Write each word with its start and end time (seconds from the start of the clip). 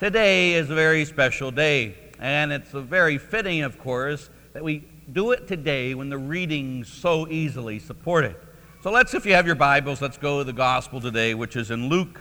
Today 0.00 0.54
is 0.54 0.70
a 0.70 0.76
very 0.76 1.04
special 1.04 1.50
day, 1.50 1.96
and 2.20 2.52
it's 2.52 2.70
very 2.70 3.18
fitting, 3.18 3.62
of 3.62 3.80
course, 3.80 4.30
that 4.52 4.62
we 4.62 4.86
do 5.12 5.32
it 5.32 5.48
today 5.48 5.92
when 5.92 6.08
the 6.08 6.16
readings 6.16 6.86
so 6.86 7.26
easily 7.26 7.80
support 7.80 8.24
it. 8.24 8.40
So 8.84 8.92
let's, 8.92 9.12
if 9.14 9.26
you 9.26 9.34
have 9.34 9.44
your 9.44 9.56
Bibles, 9.56 10.00
let's 10.00 10.16
go 10.16 10.38
to 10.38 10.44
the 10.44 10.52
gospel 10.52 11.00
today, 11.00 11.34
which 11.34 11.56
is 11.56 11.72
in 11.72 11.88
Luke. 11.88 12.20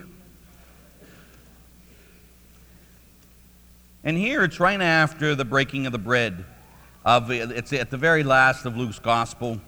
And 4.03 4.17
here 4.17 4.43
it's 4.43 4.59
right 4.59 4.81
after 4.81 5.35
the 5.35 5.45
breaking 5.45 5.85
of 5.85 5.91
the 5.91 5.99
bread. 5.99 6.45
Of, 7.05 7.29
it's 7.29 7.71
at 7.73 7.91
the 7.91 7.97
very 7.97 8.23
last 8.23 8.65
of 8.65 8.75
Luke's 8.75 8.97
gospel. 8.97 9.61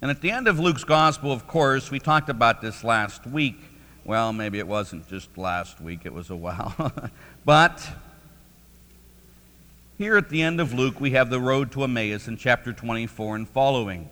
And 0.00 0.08
at 0.08 0.20
the 0.20 0.30
end 0.30 0.46
of 0.46 0.60
Luke's 0.60 0.84
gospel, 0.84 1.32
of 1.32 1.48
course, 1.48 1.90
we 1.90 1.98
talked 1.98 2.28
about 2.28 2.62
this 2.62 2.84
last 2.84 3.26
week. 3.26 3.56
Well, 4.04 4.32
maybe 4.34 4.58
it 4.58 4.68
wasn't 4.68 5.08
just 5.08 5.38
last 5.38 5.80
week, 5.80 6.00
it 6.04 6.12
was 6.12 6.28
a 6.28 6.36
while. 6.36 6.92
but 7.46 7.88
here 9.96 10.18
at 10.18 10.28
the 10.28 10.42
end 10.42 10.60
of 10.60 10.74
Luke, 10.74 11.00
we 11.00 11.12
have 11.12 11.30
the 11.30 11.40
road 11.40 11.72
to 11.72 11.84
Emmaus 11.84 12.28
in 12.28 12.36
chapter 12.36 12.74
24 12.74 13.36
and 13.36 13.48
following. 13.48 14.10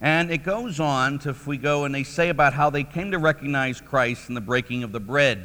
And 0.00 0.30
it 0.30 0.42
goes 0.42 0.80
on 0.80 1.18
to, 1.20 1.30
if 1.30 1.46
we 1.46 1.56
go 1.58 1.84
and 1.84 1.94
they 1.94 2.04
say 2.04 2.30
about 2.30 2.54
how 2.54 2.70
they 2.70 2.84
came 2.84 3.10
to 3.10 3.18
recognize 3.18 3.78
Christ 3.78 4.30
in 4.30 4.34
the 4.34 4.40
breaking 4.40 4.84
of 4.84 4.92
the 4.92 5.00
bread. 5.00 5.44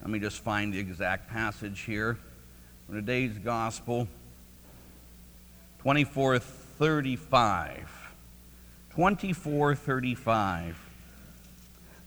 Let 0.00 0.10
me 0.10 0.18
just 0.18 0.42
find 0.42 0.74
the 0.74 0.80
exact 0.80 1.30
passage 1.30 1.82
here 1.82 2.18
from 2.86 2.96
today's 2.96 3.38
gospel 3.38 4.08
2435. 5.84 8.01
24:35. 8.94 10.76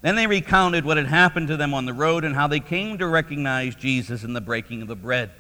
Then 0.02 0.16
they 0.16 0.28
recounted 0.28 0.86
what 0.86 0.98
had 0.98 1.08
happened 1.08 1.48
to 1.48 1.58
them 1.58 1.74
on 1.74 1.86
the 1.86 1.94
road 1.94 2.24
and 2.24 2.36
how 2.36 2.48
they 2.48 2.60
came 2.60 3.00
to 3.00 3.08
recognize 3.08 3.74
Jesus 3.76 4.24
in 4.24 4.34
the 4.34 4.42
breaking 4.42 4.84
of 4.84 4.88
the 4.88 4.96
bread. 4.96 5.32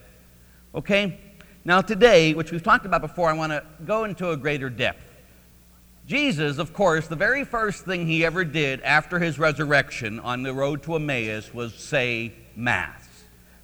Okay? 0.73 1.19
Now 1.63 1.81
today, 1.81 2.33
which 2.33 2.51
we've 2.51 2.63
talked 2.63 2.85
about 2.85 3.01
before, 3.01 3.29
I 3.29 3.33
want 3.33 3.51
to 3.51 3.63
go 3.85 4.05
into 4.05 4.31
a 4.31 4.37
greater 4.37 4.69
depth. 4.69 5.05
Jesus, 6.07 6.59
of 6.59 6.73
course, 6.73 7.07
the 7.07 7.15
very 7.15 7.43
first 7.43 7.85
thing 7.85 8.05
he 8.05 8.25
ever 8.25 8.43
did 8.43 8.81
after 8.81 9.19
his 9.19 9.39
resurrection 9.39 10.19
on 10.19 10.43
the 10.43 10.53
road 10.53 10.83
to 10.83 10.95
Emmaus 10.95 11.53
was 11.53 11.73
say 11.73 12.33
Mass. 12.55 13.07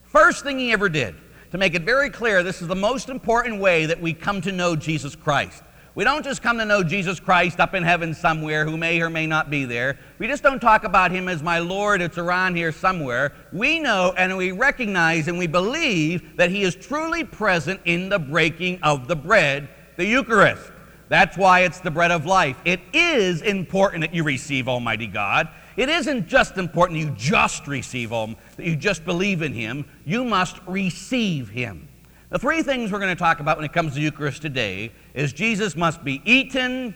First 0.05 0.43
thing 0.43 0.57
he 0.57 0.71
ever 0.71 0.89
did. 0.89 1.15
To 1.51 1.57
make 1.57 1.75
it 1.75 1.83
very 1.83 2.09
clear, 2.09 2.43
this 2.43 2.61
is 2.61 2.67
the 2.67 2.75
most 2.75 3.09
important 3.09 3.59
way 3.59 3.85
that 3.85 4.01
we 4.01 4.13
come 4.13 4.41
to 4.41 4.51
know 4.51 4.75
Jesus 4.75 5.15
Christ. 5.15 5.63
We 5.93 6.05
don't 6.05 6.23
just 6.23 6.41
come 6.41 6.57
to 6.57 6.63
know 6.63 6.83
Jesus 6.83 7.19
Christ 7.19 7.59
up 7.59 7.73
in 7.73 7.83
heaven 7.83 8.13
somewhere 8.13 8.63
who 8.63 8.77
may 8.77 9.01
or 9.01 9.09
may 9.09 9.27
not 9.27 9.49
be 9.49 9.65
there. 9.65 9.99
We 10.19 10.27
just 10.27 10.41
don't 10.41 10.61
talk 10.61 10.85
about 10.85 11.11
him 11.11 11.27
as 11.27 11.43
my 11.43 11.59
Lord, 11.59 12.01
it's 12.01 12.17
around 12.17 12.55
here 12.55 12.71
somewhere. 12.71 13.33
We 13.51 13.77
know 13.77 14.13
and 14.15 14.37
we 14.37 14.53
recognize 14.53 15.27
and 15.27 15.37
we 15.37 15.47
believe 15.47 16.37
that 16.37 16.49
he 16.49 16.63
is 16.63 16.75
truly 16.75 17.25
present 17.25 17.81
in 17.83 18.07
the 18.07 18.19
breaking 18.19 18.79
of 18.83 19.09
the 19.09 19.17
bread, 19.17 19.67
the 19.97 20.05
Eucharist. 20.05 20.71
That's 21.09 21.35
why 21.35 21.61
it's 21.61 21.81
the 21.81 21.91
bread 21.91 22.11
of 22.11 22.25
life. 22.25 22.55
It 22.63 22.79
is 22.93 23.41
important 23.41 23.99
that 23.99 24.15
you 24.15 24.23
receive 24.23 24.69
Almighty 24.69 25.07
God. 25.07 25.49
It 25.75 25.89
isn't 25.89 26.25
just 26.25 26.57
important 26.57 26.99
you 26.99 27.09
just 27.17 27.67
receive 27.67 28.11
Him, 28.11 28.37
that 28.55 28.65
you 28.65 28.77
just 28.77 29.03
believe 29.03 29.41
in 29.41 29.51
Him. 29.51 29.83
You 30.05 30.23
must 30.23 30.57
receive 30.65 31.49
Him. 31.49 31.89
The 32.31 32.39
three 32.39 32.63
things 32.63 32.93
we're 32.93 32.99
going 32.99 33.13
to 33.13 33.19
talk 33.19 33.41
about 33.41 33.57
when 33.57 33.65
it 33.65 33.73
comes 33.73 33.93
to 33.95 33.99
Eucharist 33.99 34.41
today 34.41 34.93
is 35.13 35.33
Jesus 35.33 35.75
must 35.75 36.01
be 36.01 36.21
eaten, 36.23 36.95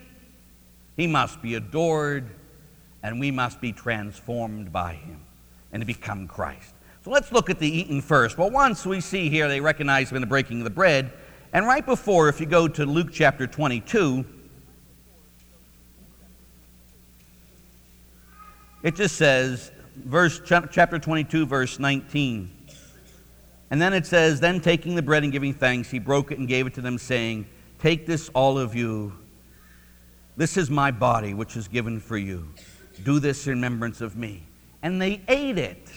he 0.96 1.08
must 1.08 1.42
be 1.42 1.56
adored, 1.56 2.30
and 3.04 3.20
we 3.20 3.32
must 3.32 3.60
be 3.60 3.74
transformed 3.74 4.72
by 4.72 4.94
him 4.94 5.20
and 5.74 5.82
to 5.82 5.86
become 5.86 6.26
Christ. 6.26 6.74
So 7.04 7.12
let's 7.12 7.34
look 7.34 7.50
at 7.50 7.60
the 7.60 7.68
eating 7.68 8.02
first. 8.02 8.38
Well, 8.38 8.50
once 8.50 8.86
we 8.86 9.02
see 9.02 9.30
here 9.30 9.50
they 9.50 9.60
recognize 9.60 10.10
him 10.10 10.16
in 10.16 10.22
the 10.22 10.28
breaking 10.28 10.60
of 10.60 10.64
the 10.64 10.70
bread, 10.70 11.12
and 11.52 11.68
right 11.68 11.86
before, 11.86 12.30
if 12.30 12.40
you 12.40 12.46
go 12.46 12.70
to 12.70 12.86
Luke 12.86 13.10
chapter 13.12 13.46
22, 13.46 14.24
it 18.84 18.96
just 18.96 19.18
says, 19.18 19.74
verse 19.98 20.40
chapter 20.46 20.98
22, 20.98 21.46
verse 21.46 21.78
19. 21.78 22.55
And 23.72 23.82
then 23.82 23.94
it 23.94 24.06
says, 24.06 24.40
Then 24.40 24.60
taking 24.60 24.96
the 24.96 25.02
bread 25.02 25.24
and 25.24 25.32
giving 25.32 25.54
thanks, 25.54 25.90
he 25.90 26.00
broke 26.00 26.32
it 26.32 26.40
and 26.40 26.48
gave 26.48 26.68
it 26.68 26.74
to 26.76 26.82
them, 26.82 26.98
saying, 26.98 27.48
Take 27.80 28.06
this, 28.06 28.30
all 28.30 28.58
of 28.58 28.76
you. 28.76 29.14
This 30.38 30.58
is 30.58 30.70
my 30.70 30.92
body, 30.92 31.34
which 31.34 31.56
is 31.56 31.68
given 31.68 32.00
for 32.00 32.18
you. 32.18 32.48
Do 33.04 33.20
this 33.20 33.48
in 33.48 33.54
remembrance 33.54 34.02
of 34.02 34.16
me. 34.16 34.44
And 34.84 35.02
they 35.02 35.22
ate 35.28 35.58
it. 35.58 35.90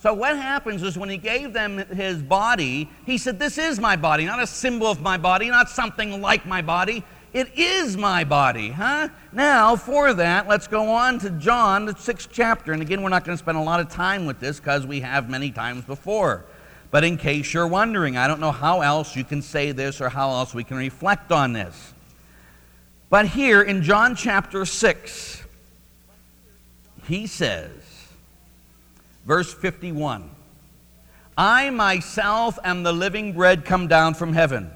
So, 0.00 0.14
what 0.14 0.36
happens 0.36 0.82
is 0.82 0.96
when 0.96 1.10
he 1.10 1.18
gave 1.18 1.52
them 1.52 1.78
his 1.78 2.22
body, 2.22 2.88
he 3.04 3.18
said, 3.18 3.38
This 3.38 3.58
is 3.58 3.78
my 3.78 3.96
body, 3.96 4.24
not 4.24 4.42
a 4.42 4.46
symbol 4.46 4.86
of 4.86 5.02
my 5.02 5.18
body, 5.18 5.50
not 5.50 5.68
something 5.68 6.22
like 6.22 6.46
my 6.46 6.62
body. 6.62 7.04
It 7.32 7.56
is 7.56 7.96
my 7.96 8.24
body, 8.24 8.70
huh? 8.70 9.08
Now, 9.32 9.76
for 9.76 10.14
that, 10.14 10.48
let's 10.48 10.66
go 10.66 10.88
on 10.88 11.20
to 11.20 11.30
John, 11.30 11.84
the 11.84 11.94
sixth 11.94 12.30
chapter. 12.32 12.72
And 12.72 12.82
again, 12.82 13.02
we're 13.02 13.10
not 13.10 13.24
going 13.24 13.36
to 13.36 13.42
spend 13.42 13.56
a 13.56 13.62
lot 13.62 13.78
of 13.78 13.88
time 13.88 14.26
with 14.26 14.40
this 14.40 14.58
because 14.58 14.84
we 14.84 15.00
have 15.00 15.30
many 15.30 15.52
times 15.52 15.84
before. 15.84 16.44
But 16.90 17.04
in 17.04 17.16
case 17.16 17.54
you're 17.54 17.66
wondering, 17.66 18.16
I 18.16 18.26
don't 18.26 18.40
know 18.40 18.50
how 18.50 18.80
else 18.80 19.14
you 19.14 19.24
can 19.24 19.42
say 19.42 19.72
this 19.72 20.00
or 20.00 20.08
how 20.08 20.30
else 20.30 20.52
we 20.52 20.64
can 20.64 20.76
reflect 20.76 21.30
on 21.30 21.52
this. 21.52 21.94
But 23.08 23.26
here 23.26 23.62
in 23.62 23.82
John 23.82 24.16
chapter 24.16 24.64
6, 24.64 25.42
he 27.06 27.26
says, 27.26 27.70
verse 29.24 29.52
51 29.52 30.30
I 31.38 31.70
myself 31.70 32.58
am 32.64 32.82
the 32.82 32.92
living 32.92 33.32
bread 33.32 33.64
come 33.64 33.88
down 33.88 34.14
from 34.14 34.32
heaven. 34.32 34.70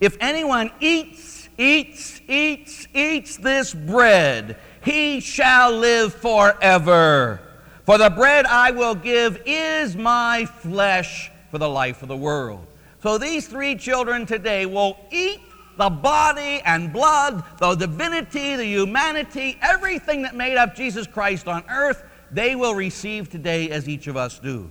If 0.00 0.16
anyone 0.20 0.70
eats, 0.80 1.48
eats, 1.56 2.20
eats, 2.28 2.86
eats 2.92 3.36
this 3.36 3.72
bread, 3.72 4.58
he 4.84 5.20
shall 5.20 5.72
live 5.72 6.12
forever. 6.12 7.40
For 7.84 7.98
the 7.98 8.10
bread 8.10 8.46
I 8.46 8.72
will 8.72 8.94
give 8.94 9.40
is 9.46 9.96
my 9.96 10.44
flesh 10.44 11.30
for 11.50 11.58
the 11.58 11.68
life 11.68 12.02
of 12.02 12.08
the 12.08 12.16
world. 12.16 12.66
So 13.02 13.18
these 13.18 13.46
three 13.46 13.76
children 13.76 14.26
today 14.26 14.66
will 14.66 14.98
eat 15.10 15.40
the 15.76 15.90
body 15.90 16.62
and 16.64 16.92
blood, 16.92 17.44
the 17.58 17.74
divinity, 17.74 18.56
the 18.56 18.64
humanity, 18.64 19.58
everything 19.60 20.22
that 20.22 20.34
made 20.34 20.56
up 20.56 20.74
Jesus 20.74 21.06
Christ 21.06 21.48
on 21.48 21.64
earth, 21.68 22.02
they 22.30 22.56
will 22.56 22.74
receive 22.74 23.30
today 23.30 23.70
as 23.70 23.88
each 23.88 24.06
of 24.06 24.16
us 24.16 24.38
do. 24.38 24.70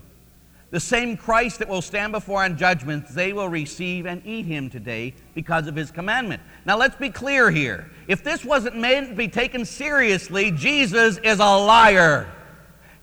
The 0.72 0.80
same 0.80 1.16
Christ 1.16 1.60
that 1.60 1.70
will 1.70 1.82
stand 1.82 2.12
before 2.12 2.44
on 2.44 2.58
judgment, 2.58 3.08
they 3.10 3.32
will 3.32 3.48
receive 3.48 4.06
and 4.06 4.22
eat 4.26 4.46
him 4.46 4.70
today 4.70 5.14
because 5.34 5.68
of 5.68 5.76
his 5.76 5.92
commandment. 5.92 6.42
Now 6.66 6.76
let's 6.76 6.96
be 6.96 7.10
clear 7.10 7.52
here. 7.52 7.90
If 8.08 8.24
this 8.24 8.44
wasn't 8.44 8.76
meant 8.76 9.10
to 9.10 9.16
be 9.16 9.28
taken 9.28 9.64
seriously, 9.64 10.52
Jesus 10.52 11.18
is 11.20 11.40
a 11.40 11.46
liar. 11.46 12.28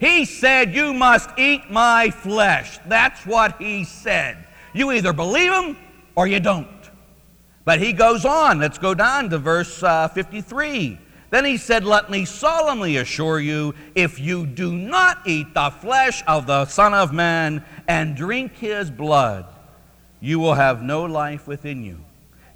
He 0.03 0.25
said, 0.25 0.75
You 0.75 0.93
must 0.93 1.31
eat 1.39 1.71
my 1.71 2.11
flesh. 2.11 2.81
That's 2.87 3.25
what 3.25 3.57
he 3.63 3.85
said. 3.85 4.37
You 4.75 4.91
either 4.91 5.13
believe 5.13 5.53
him 5.53 5.77
or 6.17 6.27
you 6.27 6.41
don't. 6.41 6.69
But 7.65 7.81
he 7.81 7.93
goes 7.93 8.25
on. 8.25 8.59
Let's 8.59 8.79
go 8.79 8.95
down 8.95 9.31
to 9.31 9.39
verse 9.39 9.81
uh, 9.81 10.09
53. 10.09 10.99
Then 11.31 11.45
he 11.45 11.57
said, 11.57 11.85
Let 11.85 12.11
me 12.11 12.25
solemnly 12.25 12.97
assure 12.97 13.39
you, 13.39 13.77
if 13.95 14.19
you 14.19 14.45
do 14.45 14.73
not 14.73 15.25
eat 15.25 15.55
the 15.55 15.71
flesh 15.71 16.25
of 16.27 16.49
the 16.49 16.65
Son 16.65 16.95
of 16.95 17.13
Man 17.13 17.65
and 17.87 18.17
drink 18.17 18.57
his 18.57 18.91
blood, 18.91 19.47
you 20.19 20.41
will 20.41 20.55
have 20.55 20.83
no 20.83 21.05
life 21.05 21.47
within 21.47 21.85
you. 21.85 22.01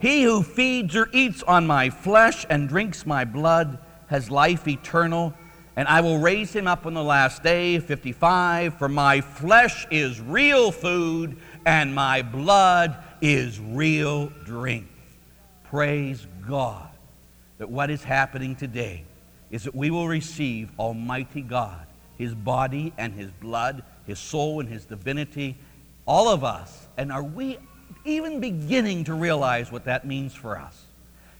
He 0.00 0.24
who 0.24 0.42
feeds 0.42 0.96
or 0.96 1.08
eats 1.12 1.44
on 1.44 1.64
my 1.64 1.90
flesh 1.90 2.44
and 2.50 2.68
drinks 2.68 3.06
my 3.06 3.24
blood 3.24 3.78
has 4.08 4.32
life 4.32 4.66
eternal 4.66 5.32
and 5.76 5.86
I 5.86 6.00
will 6.00 6.18
raise 6.18 6.54
him 6.54 6.66
up 6.66 6.86
on 6.86 6.94
the 6.94 7.04
last 7.04 7.42
day, 7.42 7.78
55, 7.78 8.78
for 8.78 8.88
my 8.88 9.20
flesh 9.20 9.86
is 9.90 10.20
real 10.20 10.72
food 10.72 11.36
and 11.66 11.94
my 11.94 12.22
blood 12.22 12.96
is 13.20 13.60
real 13.60 14.28
drink. 14.44 14.88
Praise 15.64 16.26
God 16.48 16.88
that 17.58 17.68
what 17.68 17.90
is 17.90 18.02
happening 18.02 18.56
today 18.56 19.04
is 19.50 19.64
that 19.64 19.74
we 19.74 19.90
will 19.90 20.08
receive 20.08 20.70
Almighty 20.78 21.42
God, 21.42 21.86
His 22.16 22.34
body 22.34 22.94
and 22.96 23.12
His 23.12 23.30
blood, 23.30 23.82
His 24.06 24.18
soul 24.18 24.60
and 24.60 24.68
His 24.68 24.86
divinity, 24.86 25.56
all 26.06 26.28
of 26.28 26.42
us. 26.42 26.88
And 26.96 27.12
are 27.12 27.22
we 27.22 27.58
even 28.06 28.40
beginning 28.40 29.04
to 29.04 29.14
realize 29.14 29.70
what 29.70 29.84
that 29.84 30.06
means 30.06 30.34
for 30.34 30.58
us? 30.58 30.84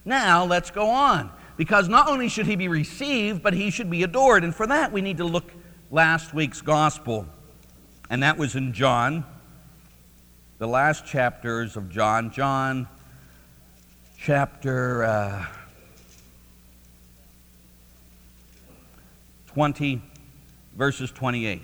Now, 0.05 0.45
let's 0.45 0.71
go 0.71 0.89
on. 0.89 1.31
Because 1.57 1.89
not 1.89 2.09
only 2.09 2.29
should 2.29 2.47
he 2.47 2.57
be 2.57 2.69
received, 2.69 3.43
but 3.43 3.55
he 3.55 3.71
should 3.71 3.91
be 3.91 4.03
adored. 4.03 4.45
And 4.45 4.55
for 4.55 4.67
that, 4.67 4.93
we 4.93 5.01
need 5.01 5.17
to 5.19 5.25
look 5.25 5.53
last 5.91 6.35
week's 6.35 6.61
gospel. 6.61 7.27
And 8.11 8.23
that 8.23 8.37
was 8.37 8.57
in 8.57 8.73
John, 8.73 9.25
the 10.59 10.67
last 10.69 11.07
chapters 11.07 11.77
of 11.77 11.91
John. 11.91 12.31
John 12.31 12.87
chapter 14.19 15.05
uh, 15.05 15.47
20, 19.49 20.03
verses 20.77 21.11
28. 21.11 21.63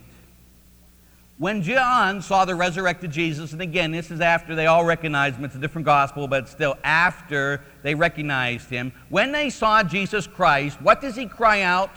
When 1.43 1.61
John 1.61 2.23
saw 2.23 2.45
the 2.45 2.55
resurrected 2.55 3.11
Jesus, 3.11 3.53
and 3.53 3.61
again, 3.61 3.91
this 3.91 4.13
is 4.13 4.21
after 4.21 4.55
they 4.55 4.67
all 4.67 4.85
recognized 4.85 5.39
him, 5.39 5.45
it's 5.45 5.57
a 5.57 5.59
different 5.59 5.85
gospel, 5.87 6.29
but 6.29 6.49
still 6.49 6.79
after 6.85 7.65
they 7.83 7.97
recognized 7.97 8.71
him. 8.71 8.93
When 9.09 9.33
they 9.33 9.51
saw 9.51 9.83
Jesus 9.83 10.29
Christ, 10.29 10.81
what 10.81 11.01
does 11.01 11.17
he 11.17 11.27
cry 11.27 11.63
out? 11.63 11.91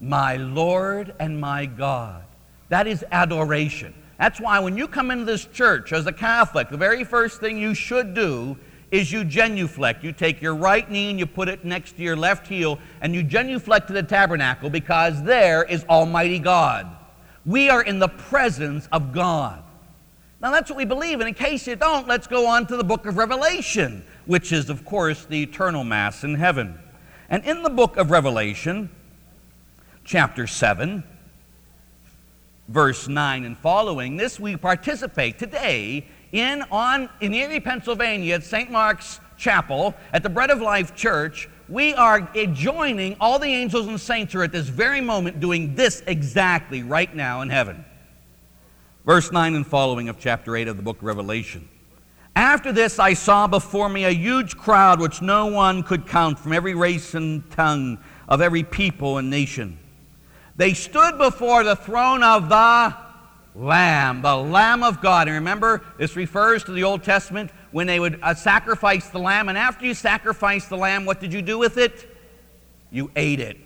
My 0.00 0.36
Lord 0.36 1.16
and 1.18 1.40
my 1.40 1.66
God. 1.66 2.22
That 2.68 2.86
is 2.86 3.04
adoration. 3.10 3.92
That's 4.20 4.40
why 4.40 4.60
when 4.60 4.76
you 4.76 4.86
come 4.86 5.10
into 5.10 5.24
this 5.24 5.46
church 5.46 5.92
as 5.92 6.06
a 6.06 6.12
Catholic, 6.12 6.68
the 6.68 6.76
very 6.76 7.02
first 7.02 7.40
thing 7.40 7.58
you 7.58 7.74
should 7.74 8.14
do 8.14 8.56
is 8.92 9.10
you 9.10 9.24
genuflect. 9.24 10.04
You 10.04 10.12
take 10.12 10.40
your 10.40 10.54
right 10.54 10.88
knee 10.88 11.10
and 11.10 11.18
you 11.18 11.26
put 11.26 11.48
it 11.48 11.64
next 11.64 11.96
to 11.96 12.04
your 12.04 12.14
left 12.14 12.46
heel, 12.46 12.78
and 13.00 13.16
you 13.16 13.24
genuflect 13.24 13.88
to 13.88 13.94
the 13.94 14.04
tabernacle 14.04 14.70
because 14.70 15.24
there 15.24 15.64
is 15.64 15.82
Almighty 15.86 16.38
God. 16.38 16.94
We 17.48 17.70
are 17.70 17.80
in 17.80 17.98
the 17.98 18.08
presence 18.08 18.86
of 18.92 19.14
God. 19.14 19.64
Now, 20.42 20.50
that's 20.50 20.68
what 20.68 20.76
we 20.76 20.84
believe, 20.84 21.20
and 21.20 21.26
in 21.26 21.32
case 21.32 21.66
you 21.66 21.76
don't, 21.76 22.06
let's 22.06 22.26
go 22.26 22.46
on 22.46 22.66
to 22.66 22.76
the 22.76 22.84
book 22.84 23.06
of 23.06 23.16
Revelation, 23.16 24.04
which 24.26 24.52
is, 24.52 24.68
of 24.68 24.84
course, 24.84 25.24
the 25.24 25.44
eternal 25.44 25.82
Mass 25.82 26.24
in 26.24 26.34
heaven. 26.34 26.78
And 27.30 27.42
in 27.46 27.62
the 27.62 27.70
book 27.70 27.96
of 27.96 28.10
Revelation, 28.10 28.90
chapter 30.04 30.46
7, 30.46 31.02
verse 32.68 33.08
9 33.08 33.44
and 33.46 33.56
following, 33.56 34.18
this 34.18 34.38
we 34.38 34.54
participate 34.54 35.38
today 35.38 36.06
in, 36.32 36.62
on, 36.70 37.08
in 37.22 37.32
Erie, 37.32 37.60
Pennsylvania, 37.60 38.34
at 38.34 38.44
St. 38.44 38.70
Mark's 38.70 39.20
Chapel, 39.38 39.94
at 40.12 40.22
the 40.22 40.28
Bread 40.28 40.50
of 40.50 40.60
Life 40.60 40.94
Church, 40.94 41.48
we 41.68 41.94
are 41.94 42.20
joining 42.52 43.16
all 43.20 43.38
the 43.38 43.48
angels 43.48 43.86
and 43.86 44.00
saints 44.00 44.34
are 44.34 44.42
at 44.42 44.52
this 44.52 44.68
very 44.68 45.00
moment 45.00 45.40
doing 45.40 45.74
this 45.74 46.02
exactly 46.06 46.82
right 46.82 47.14
now 47.14 47.42
in 47.42 47.50
heaven. 47.50 47.84
Verse 49.04 49.32
9 49.32 49.54
and 49.54 49.66
following 49.66 50.08
of 50.08 50.18
chapter 50.18 50.56
8 50.56 50.68
of 50.68 50.76
the 50.76 50.82
book 50.82 50.98
of 50.98 51.04
Revelation. 51.04 51.68
After 52.36 52.72
this, 52.72 52.98
I 52.98 53.14
saw 53.14 53.46
before 53.46 53.88
me 53.88 54.04
a 54.04 54.10
huge 54.10 54.56
crowd 54.56 55.00
which 55.00 55.20
no 55.20 55.46
one 55.46 55.82
could 55.82 56.06
count 56.06 56.38
from 56.38 56.52
every 56.52 56.74
race 56.74 57.14
and 57.14 57.50
tongue, 57.50 57.98
of 58.28 58.40
every 58.40 58.62
people 58.62 59.18
and 59.18 59.28
nation. 59.28 59.78
They 60.56 60.74
stood 60.74 61.18
before 61.18 61.64
the 61.64 61.76
throne 61.76 62.22
of 62.22 62.48
the 62.48 62.94
Lamb, 63.54 64.22
the 64.22 64.36
Lamb 64.36 64.82
of 64.82 65.00
God. 65.00 65.26
And 65.26 65.36
remember, 65.36 65.82
this 65.98 66.14
refers 66.14 66.62
to 66.64 66.72
the 66.72 66.84
Old 66.84 67.02
Testament 67.02 67.50
when 67.70 67.86
they 67.86 68.00
would 68.00 68.18
uh, 68.22 68.34
sacrifice 68.34 69.08
the 69.08 69.18
lamb. 69.18 69.48
And 69.48 69.58
after 69.58 69.86
you 69.86 69.94
sacrifice 69.94 70.66
the 70.66 70.76
lamb, 70.76 71.04
what 71.04 71.20
did 71.20 71.32
you 71.32 71.42
do 71.42 71.58
with 71.58 71.78
it? 71.78 72.16
You 72.90 73.10
ate 73.16 73.40
it. 73.40 73.58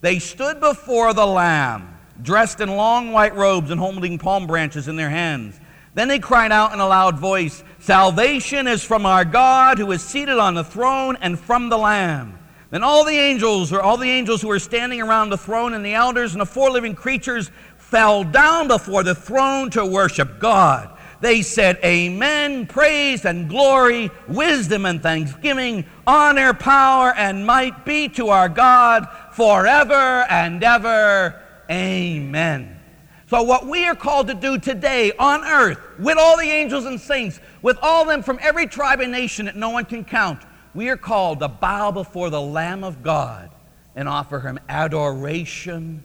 They 0.00 0.18
stood 0.18 0.60
before 0.60 1.12
the 1.12 1.26
lamb, 1.26 1.98
dressed 2.22 2.60
in 2.60 2.68
long 2.68 3.12
white 3.12 3.34
robes 3.34 3.70
and 3.70 3.80
holding 3.80 4.18
palm 4.18 4.46
branches 4.46 4.86
in 4.86 4.96
their 4.96 5.10
hands. 5.10 5.58
Then 5.94 6.06
they 6.06 6.20
cried 6.20 6.52
out 6.52 6.72
in 6.72 6.78
a 6.78 6.86
loud 6.86 7.18
voice 7.18 7.64
Salvation 7.80 8.68
is 8.68 8.84
from 8.84 9.06
our 9.06 9.24
God 9.24 9.78
who 9.78 9.90
is 9.90 10.02
seated 10.02 10.38
on 10.38 10.54
the 10.54 10.62
throne 10.62 11.16
and 11.20 11.38
from 11.38 11.68
the 11.68 11.78
Lamb. 11.78 12.38
Then 12.70 12.82
all 12.82 13.04
the 13.04 13.16
angels, 13.16 13.72
or 13.72 13.80
all 13.80 13.96
the 13.96 14.10
angels 14.10 14.42
who 14.42 14.48
were 14.48 14.58
standing 14.58 15.00
around 15.00 15.30
the 15.30 15.38
throne, 15.38 15.72
and 15.72 15.84
the 15.84 15.94
elders 15.94 16.32
and 16.32 16.40
the 16.40 16.46
four 16.46 16.70
living 16.70 16.94
creatures 16.94 17.50
fell 17.78 18.24
down 18.24 18.68
before 18.68 19.02
the 19.02 19.14
throne 19.14 19.70
to 19.70 19.86
worship 19.86 20.38
God. 20.38 20.97
They 21.20 21.42
said, 21.42 21.78
Amen, 21.84 22.66
praise 22.66 23.24
and 23.24 23.48
glory, 23.48 24.10
wisdom 24.28 24.86
and 24.86 25.02
thanksgiving, 25.02 25.84
honor, 26.06 26.54
power, 26.54 27.12
and 27.16 27.44
might 27.44 27.84
be 27.84 28.08
to 28.10 28.28
our 28.28 28.48
God 28.48 29.08
forever 29.32 30.26
and 30.30 30.62
ever. 30.62 31.42
Amen. 31.70 32.80
So, 33.28 33.42
what 33.42 33.66
we 33.66 33.84
are 33.86 33.96
called 33.96 34.28
to 34.28 34.34
do 34.34 34.58
today 34.58 35.12
on 35.18 35.44
earth, 35.44 35.78
with 35.98 36.16
all 36.18 36.38
the 36.38 36.48
angels 36.48 36.86
and 36.86 37.00
saints, 37.00 37.40
with 37.62 37.78
all 37.82 38.04
them 38.04 38.22
from 38.22 38.38
every 38.40 38.66
tribe 38.66 39.00
and 39.00 39.12
nation 39.12 39.46
that 39.46 39.56
no 39.56 39.70
one 39.70 39.84
can 39.84 40.04
count, 40.04 40.42
we 40.72 40.88
are 40.88 40.96
called 40.96 41.40
to 41.40 41.48
bow 41.48 41.90
before 41.90 42.30
the 42.30 42.40
Lamb 42.40 42.84
of 42.84 43.02
God 43.02 43.50
and 43.96 44.08
offer 44.08 44.40
him 44.40 44.58
adoration 44.68 46.04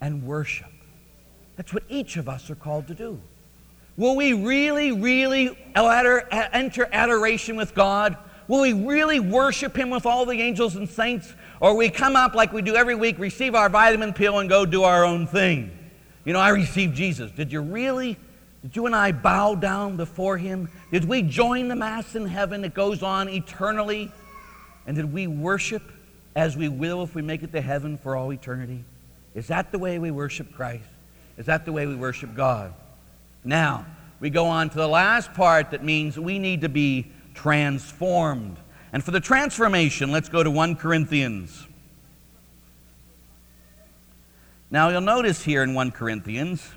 and 0.00 0.22
worship. 0.22 0.70
That's 1.56 1.74
what 1.74 1.82
each 1.88 2.16
of 2.16 2.28
us 2.28 2.48
are 2.48 2.54
called 2.54 2.86
to 2.86 2.94
do. 2.94 3.20
Will 3.96 4.16
we 4.16 4.32
really, 4.32 4.92
really 4.92 5.56
enter 5.74 6.88
adoration 6.92 7.56
with 7.56 7.74
God? 7.74 8.16
Will 8.48 8.60
we 8.60 8.72
really 8.72 9.20
worship 9.20 9.76
Him 9.76 9.90
with 9.90 10.04
all 10.04 10.26
the 10.26 10.40
angels 10.40 10.76
and 10.76 10.88
saints? 10.88 11.32
Or 11.60 11.76
we 11.76 11.88
come 11.88 12.16
up 12.16 12.34
like 12.34 12.52
we 12.52 12.60
do 12.60 12.74
every 12.74 12.94
week, 12.94 13.18
receive 13.18 13.54
our 13.54 13.68
vitamin 13.68 14.12
pill, 14.12 14.40
and 14.40 14.48
go 14.48 14.66
do 14.66 14.82
our 14.82 15.04
own 15.04 15.26
thing? 15.26 15.70
You 16.24 16.32
know, 16.32 16.40
I 16.40 16.50
received 16.50 16.96
Jesus. 16.96 17.30
Did 17.30 17.52
you 17.52 17.60
really? 17.60 18.18
Did 18.62 18.74
you 18.76 18.86
and 18.86 18.96
I 18.96 19.12
bow 19.12 19.54
down 19.54 19.96
before 19.96 20.38
Him? 20.38 20.70
Did 20.90 21.04
we 21.04 21.22
join 21.22 21.68
the 21.68 21.76
Mass 21.76 22.16
in 22.16 22.26
heaven 22.26 22.62
that 22.62 22.74
goes 22.74 23.02
on 23.02 23.28
eternally? 23.28 24.10
And 24.86 24.96
did 24.96 25.12
we 25.12 25.26
worship 25.26 25.82
as 26.34 26.56
we 26.56 26.68
will 26.68 27.02
if 27.02 27.14
we 27.14 27.22
make 27.22 27.42
it 27.42 27.52
to 27.52 27.60
heaven 27.60 27.96
for 27.96 28.16
all 28.16 28.32
eternity? 28.32 28.84
Is 29.34 29.46
that 29.48 29.70
the 29.70 29.78
way 29.78 29.98
we 29.98 30.10
worship 30.10 30.52
Christ? 30.52 30.84
Is 31.38 31.46
that 31.46 31.64
the 31.64 31.72
way 31.72 31.86
we 31.86 31.94
worship 31.94 32.34
God? 32.34 32.74
Now, 33.44 33.84
we 34.20 34.30
go 34.30 34.46
on 34.46 34.70
to 34.70 34.76
the 34.76 34.88
last 34.88 35.34
part 35.34 35.70
that 35.72 35.84
means 35.84 36.18
we 36.18 36.38
need 36.38 36.62
to 36.62 36.68
be 36.70 37.12
transformed. 37.34 38.56
And 38.92 39.04
for 39.04 39.10
the 39.10 39.20
transformation, 39.20 40.10
let's 40.10 40.30
go 40.30 40.42
to 40.42 40.50
1 40.50 40.76
Corinthians. 40.76 41.66
Now, 44.70 44.88
you'll 44.88 45.02
notice 45.02 45.44
here 45.44 45.62
in 45.62 45.74
1 45.74 45.90
Corinthians, 45.90 46.72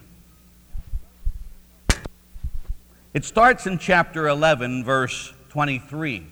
it 3.13 3.23
starts 3.23 3.65
in 3.65 3.77
chapter 3.77 4.27
11, 4.27 4.83
verse 4.83 5.33
23. 5.49 6.27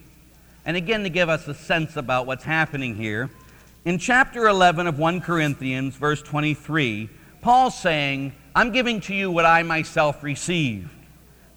And 0.66 0.76
again, 0.76 1.04
to 1.04 1.10
give 1.10 1.30
us 1.30 1.48
a 1.48 1.54
sense 1.54 1.96
about 1.96 2.28
what's 2.28 2.44
happening 2.44 2.96
here, 2.96 3.30
in 3.86 4.00
chapter 4.00 4.48
11 4.48 4.88
of 4.88 5.00
1 5.00 5.22
Corinthians, 5.22 5.96
verse 5.96 6.22
23, 6.22 7.10
Paul's 7.46 7.78
saying, 7.78 8.34
I'm 8.56 8.72
giving 8.72 9.02
to 9.02 9.14
you 9.14 9.30
what 9.30 9.46
I 9.46 9.62
myself 9.62 10.24
received. 10.24 10.90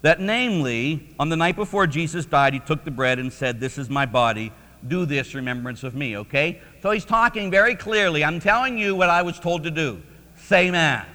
That, 0.03 0.19
namely, 0.21 1.09
on 1.17 1.29
the 1.29 1.35
night 1.35 1.55
before 1.55 1.87
Jesus 1.87 2.27
died, 2.27 2.53
he 2.53 2.59
took 2.59 2.83
the 2.83 2.91
bread 2.91 3.17
and 3.17 3.33
said, 3.33 3.59
This 3.59 3.79
is 3.79 3.89
my 3.89 4.05
body. 4.05 4.51
Do 4.87 5.07
this 5.07 5.33
remembrance 5.33 5.81
of 5.81 5.95
me, 5.95 6.15
okay? 6.17 6.61
So 6.83 6.91
he's 6.91 7.05
talking 7.05 7.49
very 7.49 7.73
clearly. 7.73 8.23
I'm 8.23 8.39
telling 8.39 8.77
you 8.77 8.95
what 8.95 9.09
I 9.09 9.23
was 9.23 9.39
told 9.39 9.63
to 9.63 9.71
do. 9.71 9.99
Say 10.37 10.69
Mass. 10.69 11.07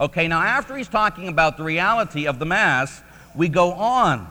Okay, 0.00 0.26
now 0.26 0.42
after 0.42 0.76
he's 0.76 0.88
talking 0.88 1.28
about 1.28 1.56
the 1.56 1.62
reality 1.62 2.26
of 2.26 2.40
the 2.40 2.46
Mass, 2.46 3.04
we 3.36 3.48
go 3.48 3.74
on 3.74 4.28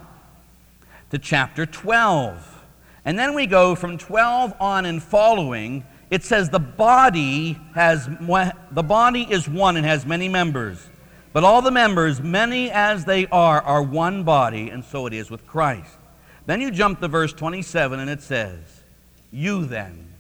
to 1.12 1.18
chapter 1.18 1.66
12. 1.66 2.66
And 3.06 3.18
then 3.18 3.34
we 3.34 3.46
go 3.46 3.76
from 3.76 3.98
12 3.98 4.56
on 4.60 4.86
and 4.86 5.02
following 5.02 5.86
it 6.10 6.24
says 6.24 6.50
the 6.50 6.60
body 6.60 7.60
has 7.74 8.08
the 8.72 8.84
body 8.84 9.24
is 9.30 9.50
one 9.50 9.78
and 9.78 9.86
has 9.86 10.06
many 10.06 10.30
members 10.30 10.90
but 11.36 11.44
all 11.44 11.62
the 11.62 11.70
members 11.70 12.22
many 12.22 12.72
as 12.72 13.04
they 13.04 13.28
are 13.28 13.62
are 13.62 13.84
one 13.84 14.24
body 14.24 14.70
and 14.70 14.86
so 14.86 15.06
it 15.06 15.12
is 15.12 15.30
with 15.30 15.46
christ. 15.46 15.98
Then 16.46 16.62
you 16.62 16.72
jump 16.72 17.02
to 17.02 17.10
verse 17.10 17.34
27 17.34 18.00
and 18.00 18.10
it 18.10 18.22
says 18.22 18.60
you 19.32 19.66
then 19.66 20.14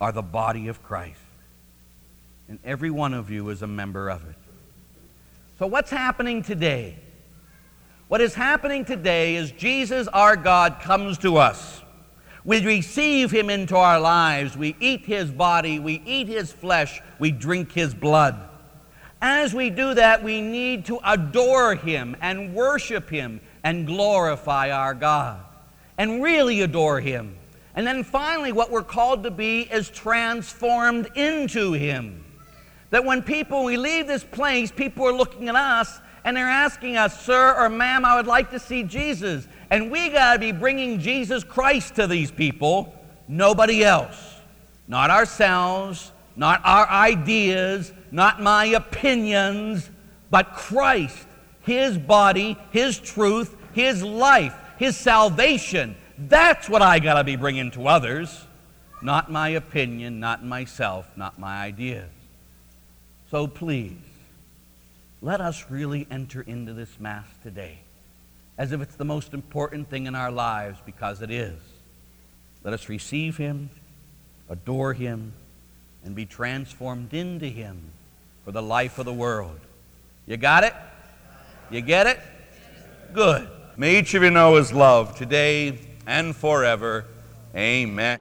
are 0.00 0.10
the 0.10 0.22
body 0.22 0.68
of 0.68 0.82
christ 0.82 1.20
and 2.48 2.58
every 2.64 2.90
one 2.90 3.12
of 3.12 3.30
you 3.30 3.48
is 3.50 3.60
a 3.60 3.66
member 3.66 4.08
of 4.08 4.26
it. 4.26 4.36
So 5.58 5.66
what's 5.66 5.90
happening 5.90 6.42
today? 6.42 6.96
What 8.08 8.22
is 8.22 8.32
happening 8.34 8.86
today 8.86 9.36
is 9.36 9.52
jesus 9.52 10.08
our 10.08 10.36
god 10.36 10.80
comes 10.80 11.18
to 11.18 11.36
us 11.36 11.81
we 12.44 12.64
receive 12.64 13.30
him 13.30 13.50
into 13.50 13.76
our 13.76 14.00
lives. 14.00 14.56
We 14.56 14.76
eat 14.80 15.06
his 15.06 15.30
body. 15.30 15.78
We 15.78 16.02
eat 16.04 16.28
his 16.28 16.52
flesh. 16.52 17.00
We 17.18 17.30
drink 17.30 17.72
his 17.72 17.94
blood. 17.94 18.48
As 19.20 19.54
we 19.54 19.70
do 19.70 19.94
that, 19.94 20.24
we 20.24 20.40
need 20.40 20.86
to 20.86 20.98
adore 21.04 21.76
him 21.76 22.16
and 22.20 22.54
worship 22.54 23.08
him 23.08 23.40
and 23.62 23.86
glorify 23.86 24.70
our 24.70 24.94
God 24.94 25.40
and 25.96 26.22
really 26.22 26.62
adore 26.62 27.00
him. 27.00 27.36
And 27.76 27.86
then 27.86 28.02
finally, 28.02 28.50
what 28.50 28.70
we're 28.70 28.82
called 28.82 29.22
to 29.22 29.30
be 29.30 29.62
is 29.62 29.88
transformed 29.88 31.08
into 31.14 31.72
him. 31.72 32.24
That 32.90 33.04
when 33.04 33.22
people, 33.22 33.64
we 33.64 33.76
leave 33.76 34.08
this 34.08 34.24
place, 34.24 34.72
people 34.72 35.06
are 35.06 35.12
looking 35.12 35.48
at 35.48 35.54
us 35.54 36.00
and 36.24 36.36
they're 36.36 36.46
asking 36.46 36.96
us, 36.96 37.24
Sir 37.24 37.54
or 37.56 37.68
ma'am, 37.68 38.04
I 38.04 38.16
would 38.16 38.26
like 38.26 38.50
to 38.50 38.58
see 38.58 38.82
Jesus. 38.82 39.46
And 39.72 39.90
we 39.90 40.10
got 40.10 40.34
to 40.34 40.38
be 40.38 40.52
bringing 40.52 41.00
Jesus 41.00 41.44
Christ 41.44 41.94
to 41.94 42.06
these 42.06 42.30
people, 42.30 42.94
nobody 43.26 43.82
else. 43.82 44.34
Not 44.86 45.08
ourselves, 45.08 46.12
not 46.36 46.60
our 46.62 46.86
ideas, 46.86 47.90
not 48.10 48.42
my 48.42 48.66
opinions, 48.66 49.88
but 50.30 50.52
Christ, 50.52 51.26
His 51.62 51.96
body, 51.96 52.58
His 52.70 52.98
truth, 52.98 53.56
His 53.72 54.02
life, 54.02 54.54
His 54.76 54.94
salvation. 54.94 55.96
That's 56.18 56.68
what 56.68 56.82
I 56.82 56.98
got 56.98 57.14
to 57.14 57.24
be 57.24 57.36
bringing 57.36 57.70
to 57.70 57.88
others. 57.88 58.44
not 59.00 59.32
my 59.32 59.48
opinion, 59.48 60.20
not 60.20 60.44
myself, 60.44 61.08
not 61.16 61.38
my 61.38 61.62
ideas. 61.62 62.10
So 63.30 63.46
please, 63.46 63.96
let 65.22 65.40
us 65.40 65.64
really 65.70 66.06
enter 66.10 66.42
into 66.42 66.74
this 66.74 67.00
Mass 67.00 67.24
today 67.42 67.78
as 68.62 68.70
if 68.70 68.80
it's 68.80 68.94
the 68.94 69.04
most 69.04 69.34
important 69.34 69.90
thing 69.90 70.06
in 70.06 70.14
our 70.14 70.30
lives 70.30 70.78
because 70.86 71.20
it 71.20 71.32
is. 71.32 71.58
Let 72.62 72.72
us 72.72 72.88
receive 72.88 73.36
Him, 73.36 73.70
adore 74.48 74.92
Him, 74.92 75.32
and 76.04 76.14
be 76.14 76.26
transformed 76.26 77.12
into 77.12 77.46
Him 77.46 77.90
for 78.44 78.52
the 78.52 78.62
life 78.62 79.00
of 79.00 79.04
the 79.04 79.12
world. 79.12 79.58
You 80.26 80.36
got 80.36 80.62
it? 80.62 80.74
You 81.72 81.80
get 81.80 82.06
it? 82.06 82.20
Good. 83.12 83.48
May 83.76 83.98
each 83.98 84.14
of 84.14 84.22
you 84.22 84.30
know 84.30 84.54
His 84.54 84.72
love 84.72 85.16
today 85.16 85.80
and 86.06 86.36
forever. 86.36 87.06
Amen. 87.56 88.20